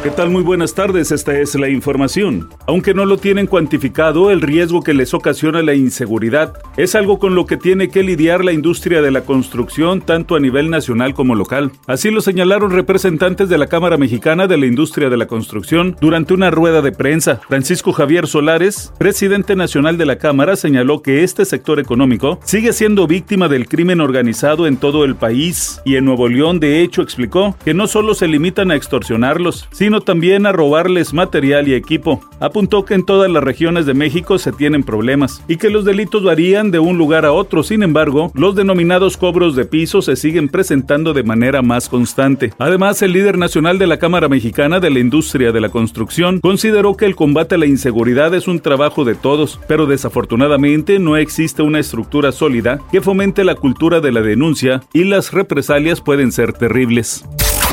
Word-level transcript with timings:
¿Qué 0.00 0.10
tal? 0.10 0.30
Muy 0.30 0.44
buenas 0.44 0.74
tardes, 0.74 1.10
esta 1.10 1.36
es 1.40 1.56
la 1.56 1.68
información. 1.68 2.48
Aunque 2.68 2.94
no 2.94 3.04
lo 3.04 3.16
tienen 3.16 3.48
cuantificado, 3.48 4.30
el 4.30 4.40
riesgo 4.40 4.80
que 4.80 4.94
les 4.94 5.12
ocasiona 5.12 5.60
la 5.60 5.74
inseguridad 5.74 6.52
es 6.76 6.94
algo 6.94 7.18
con 7.18 7.34
lo 7.34 7.46
que 7.46 7.56
tiene 7.56 7.88
que 7.88 8.04
lidiar 8.04 8.44
la 8.44 8.52
industria 8.52 9.02
de 9.02 9.10
la 9.10 9.22
construcción 9.22 10.00
tanto 10.00 10.36
a 10.36 10.40
nivel 10.40 10.70
nacional 10.70 11.14
como 11.14 11.34
local. 11.34 11.72
Así 11.88 12.12
lo 12.12 12.20
señalaron 12.20 12.70
representantes 12.70 13.48
de 13.48 13.58
la 13.58 13.66
Cámara 13.66 13.96
Mexicana 13.96 14.46
de 14.46 14.56
la 14.56 14.66
Industria 14.66 15.10
de 15.10 15.16
la 15.16 15.26
Construcción 15.26 15.96
durante 16.00 16.32
una 16.32 16.52
rueda 16.52 16.80
de 16.80 16.92
prensa. 16.92 17.40
Francisco 17.48 17.92
Javier 17.92 18.28
Solares, 18.28 18.92
presidente 18.98 19.56
nacional 19.56 19.98
de 19.98 20.06
la 20.06 20.18
Cámara, 20.18 20.54
señaló 20.54 21.02
que 21.02 21.24
este 21.24 21.44
sector 21.44 21.80
económico 21.80 22.38
sigue 22.44 22.72
siendo 22.72 23.08
víctima 23.08 23.48
del 23.48 23.66
crimen 23.66 24.00
organizado 24.00 24.68
en 24.68 24.76
todo 24.76 25.04
el 25.04 25.16
país 25.16 25.80
y 25.84 25.96
en 25.96 26.04
Nuevo 26.04 26.28
León 26.28 26.60
de 26.60 26.82
hecho 26.82 27.02
explicó 27.02 27.56
que 27.64 27.74
no 27.74 27.88
solo 27.88 28.14
se 28.14 28.28
limitan 28.28 28.70
a 28.70 28.76
extorsionarlos, 28.76 29.68
sino 29.72 29.87
sino 29.88 30.02
también 30.02 30.44
a 30.44 30.52
robarles 30.52 31.14
material 31.14 31.66
y 31.66 31.72
equipo. 31.72 32.20
Apuntó 32.40 32.84
que 32.84 32.92
en 32.92 33.06
todas 33.06 33.30
las 33.30 33.42
regiones 33.42 33.86
de 33.86 33.94
México 33.94 34.38
se 34.38 34.52
tienen 34.52 34.82
problemas 34.82 35.42
y 35.48 35.56
que 35.56 35.70
los 35.70 35.86
delitos 35.86 36.22
varían 36.22 36.70
de 36.70 36.78
un 36.78 36.98
lugar 36.98 37.24
a 37.24 37.32
otro. 37.32 37.62
Sin 37.62 37.82
embargo, 37.82 38.30
los 38.34 38.54
denominados 38.54 39.16
cobros 39.16 39.56
de 39.56 39.64
piso 39.64 40.02
se 40.02 40.14
siguen 40.16 40.50
presentando 40.50 41.14
de 41.14 41.22
manera 41.22 41.62
más 41.62 41.88
constante. 41.88 42.52
Además, 42.58 43.00
el 43.00 43.14
líder 43.14 43.38
nacional 43.38 43.78
de 43.78 43.86
la 43.86 43.96
Cámara 43.98 44.28
Mexicana 44.28 44.78
de 44.78 44.90
la 44.90 44.98
Industria 44.98 45.52
de 45.52 45.60
la 45.62 45.70
Construcción 45.70 46.40
consideró 46.40 46.94
que 46.94 47.06
el 47.06 47.16
combate 47.16 47.54
a 47.54 47.58
la 47.58 47.64
inseguridad 47.64 48.34
es 48.34 48.46
un 48.46 48.60
trabajo 48.60 49.06
de 49.06 49.14
todos, 49.14 49.58
pero 49.68 49.86
desafortunadamente 49.86 50.98
no 50.98 51.16
existe 51.16 51.62
una 51.62 51.78
estructura 51.78 52.30
sólida 52.30 52.78
que 52.92 53.00
fomente 53.00 53.42
la 53.42 53.54
cultura 53.54 54.02
de 54.02 54.12
la 54.12 54.20
denuncia 54.20 54.82
y 54.92 55.04
las 55.04 55.32
represalias 55.32 56.02
pueden 56.02 56.30
ser 56.30 56.52
terribles. 56.52 57.24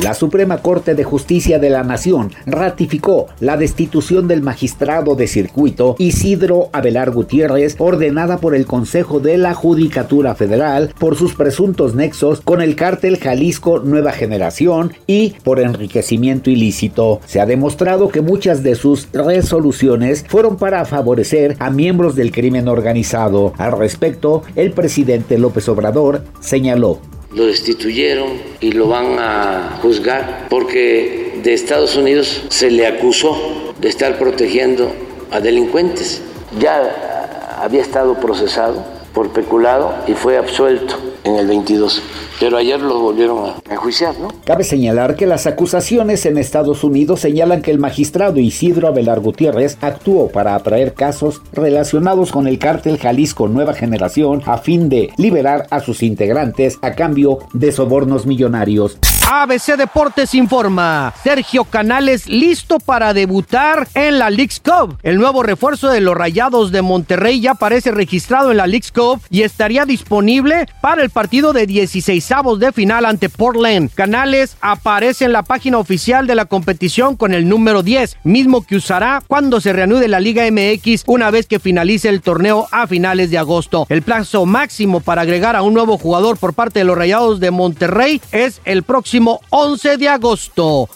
La 0.02 0.12
Suprema 0.12 0.58
Corte 0.58 0.94
de 0.94 1.04
Justicia 1.04 1.58
de 1.58 1.70
la 1.70 1.82
Nación 1.82 2.30
ratificó 2.44 3.28
la 3.40 3.56
destitución 3.56 4.28
del 4.28 4.42
magistrado 4.42 5.14
de 5.14 5.26
circuito 5.26 5.96
Isidro 5.98 6.68
Abelar 6.72 7.12
Gutiérrez, 7.12 7.76
ordenada 7.78 8.36
por 8.36 8.54
el 8.54 8.66
Consejo 8.66 9.20
de 9.20 9.38
la 9.38 9.54
Judicatura 9.54 10.34
Federal 10.34 10.92
por 10.98 11.16
sus 11.16 11.34
presuntos 11.34 11.94
nexos 11.94 12.42
con 12.42 12.60
el 12.60 12.76
cártel 12.76 13.16
Jalisco 13.18 13.78
Nueva 13.78 14.12
Generación 14.12 14.92
y 15.06 15.30
por 15.42 15.60
enriquecimiento 15.60 16.50
ilícito. 16.50 17.22
Se 17.24 17.40
ha 17.40 17.46
demostrado 17.46 18.10
que 18.10 18.20
muchas 18.20 18.62
de 18.62 18.74
sus 18.74 19.08
resoluciones 19.14 20.26
fueron 20.28 20.56
para 20.58 20.84
favorecer 20.84 21.56
a 21.58 21.70
miembros 21.70 22.14
del 22.14 22.32
crimen 22.32 22.68
organizado. 22.68 23.54
Al 23.56 23.72
respecto, 23.72 24.42
el 24.56 24.72
presidente 24.72 25.38
López 25.38 25.70
Obrador 25.70 26.22
señaló 26.40 27.00
lo 27.32 27.46
destituyeron 27.46 28.28
y 28.60 28.72
lo 28.72 28.88
van 28.88 29.18
a 29.18 29.78
juzgar 29.82 30.46
porque 30.48 31.40
de 31.42 31.54
Estados 31.54 31.96
Unidos 31.96 32.44
se 32.48 32.70
le 32.70 32.86
acusó 32.86 33.74
de 33.80 33.88
estar 33.88 34.18
protegiendo 34.18 34.90
a 35.30 35.40
delincuentes. 35.40 36.22
Ya 36.58 37.56
había 37.60 37.82
estado 37.82 38.18
procesado 38.20 38.84
por 39.12 39.30
peculado 39.30 39.94
y 40.06 40.12
fue 40.12 40.36
absuelto 40.36 40.96
en 41.26 41.36
el 41.36 41.46
22. 41.46 42.02
Pero 42.38 42.56
ayer 42.56 42.80
lo 42.80 43.00
volvieron 43.00 43.50
a 43.50 43.72
enjuiciar, 43.72 44.18
¿no? 44.18 44.28
Cabe 44.44 44.64
señalar 44.64 45.16
que 45.16 45.26
las 45.26 45.46
acusaciones 45.46 46.24
en 46.26 46.38
Estados 46.38 46.84
Unidos 46.84 47.20
señalan 47.20 47.62
que 47.62 47.70
el 47.70 47.78
magistrado 47.78 48.38
Isidro 48.38 48.88
Abelar 48.88 49.20
Gutiérrez 49.20 49.76
actuó 49.80 50.28
para 50.28 50.54
atraer 50.54 50.94
casos 50.94 51.42
relacionados 51.52 52.30
con 52.32 52.46
el 52.46 52.58
cártel 52.58 52.98
Jalisco 52.98 53.48
Nueva 53.48 53.74
Generación 53.74 54.42
a 54.46 54.58
fin 54.58 54.88
de 54.88 55.10
liberar 55.16 55.66
a 55.70 55.80
sus 55.80 56.02
integrantes 56.02 56.78
a 56.82 56.94
cambio 56.94 57.40
de 57.52 57.72
sobornos 57.72 58.26
millonarios. 58.26 58.98
ABC 59.28 59.76
Deportes 59.76 60.34
informa. 60.36 61.12
Sergio 61.24 61.64
Canales 61.64 62.28
listo 62.28 62.78
para 62.78 63.12
debutar 63.12 63.88
en 63.94 64.20
la 64.20 64.30
League's 64.30 64.60
Cup. 64.60 64.98
El 65.02 65.18
nuevo 65.18 65.42
refuerzo 65.42 65.88
de 65.88 66.00
los 66.00 66.14
Rayados 66.14 66.70
de 66.70 66.80
Monterrey 66.80 67.40
ya 67.40 67.52
aparece 67.52 67.90
registrado 67.90 68.52
en 68.52 68.58
la 68.58 68.68
League's 68.68 68.92
Cup 68.92 69.20
y 69.28 69.42
estaría 69.42 69.84
disponible 69.84 70.68
para 70.80 71.02
el 71.02 71.10
partido 71.10 71.52
de 71.52 71.66
16 71.66 72.28
de 72.58 72.70
final 72.70 73.04
ante 73.04 73.28
Portland. 73.28 73.92
Canales 73.92 74.56
aparece 74.60 75.24
en 75.24 75.32
la 75.32 75.42
página 75.42 75.78
oficial 75.78 76.28
de 76.28 76.36
la 76.36 76.44
competición 76.44 77.16
con 77.16 77.34
el 77.34 77.48
número 77.48 77.82
10, 77.82 78.18
mismo 78.22 78.64
que 78.64 78.76
usará 78.76 79.24
cuando 79.26 79.60
se 79.60 79.72
reanude 79.72 80.06
la 80.06 80.20
Liga 80.20 80.44
MX 80.48 81.02
una 81.08 81.32
vez 81.32 81.46
que 81.46 81.58
finalice 81.58 82.08
el 82.08 82.22
torneo 82.22 82.68
a 82.70 82.86
finales 82.86 83.32
de 83.32 83.38
agosto. 83.38 83.86
El 83.88 84.02
plazo 84.02 84.46
máximo 84.46 85.00
para 85.00 85.22
agregar 85.22 85.56
a 85.56 85.62
un 85.62 85.74
nuevo 85.74 85.98
jugador 85.98 86.36
por 86.36 86.54
parte 86.54 86.78
de 86.78 86.84
los 86.84 86.96
Rayados 86.96 87.40
de 87.40 87.50
Monterrey 87.50 88.20
es 88.30 88.60
el 88.64 88.84
próximo 89.16 89.40
11 89.48 89.96
de 89.96 90.08
agosto. 90.08 90.88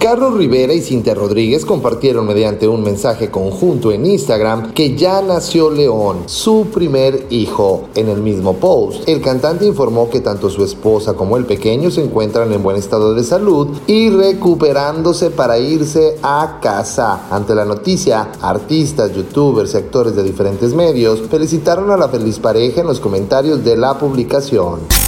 Carlos 0.00 0.34
Rivera 0.34 0.72
y 0.72 0.80
Cintia 0.80 1.12
Rodríguez 1.12 1.66
compartieron 1.66 2.26
mediante 2.26 2.66
un 2.66 2.82
mensaje 2.82 3.30
conjunto 3.30 3.90
en 3.92 4.06
Instagram 4.06 4.72
que 4.72 4.96
ya 4.96 5.20
nació 5.20 5.70
León, 5.70 6.22
su 6.26 6.68
primer 6.72 7.26
hijo. 7.30 7.88
En 7.94 8.08
el 8.08 8.22
mismo 8.22 8.54
post, 8.54 9.06
el 9.08 9.20
cantante 9.20 9.66
informó 9.66 10.08
que 10.08 10.20
tanto 10.20 10.48
su 10.48 10.64
esposa 10.64 11.14
como 11.14 11.36
el 11.36 11.44
pequeño 11.44 11.90
se 11.90 12.04
encuentran 12.04 12.52
en 12.52 12.62
buen 12.62 12.76
estado 12.76 13.12
de 13.12 13.24
salud 13.24 13.76
y 13.86 14.08
recuperándose 14.08 15.30
para 15.30 15.58
irse 15.58 16.16
a 16.22 16.60
casa. 16.62 17.26
Ante 17.30 17.54
la 17.54 17.66
noticia, 17.66 18.30
artistas, 18.40 19.12
youtubers 19.12 19.74
y 19.74 19.78
actores 19.78 20.14
de 20.14 20.22
diferentes 20.22 20.72
medios 20.74 21.20
felicitaron 21.28 21.90
a 21.90 21.96
la 21.98 22.08
feliz 22.08 22.38
pareja 22.38 22.80
en 22.80 22.86
los 22.86 23.00
comentarios 23.00 23.62
de 23.62 23.76
la 23.76 23.98
publicación. 23.98 25.07